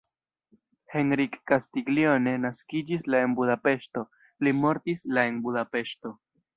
Henrik 0.93 1.37
Castiglione 1.51 2.33
naskiĝis 2.47 3.07
la 3.15 3.23
en 3.29 3.39
Budapeŝto, 3.43 4.07
li 4.49 4.59
mortis 4.65 5.09
la 5.17 5.31
en 5.33 5.43
Budapeŝto. 5.49 6.19